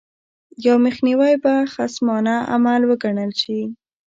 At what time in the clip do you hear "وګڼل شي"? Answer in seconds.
2.89-3.61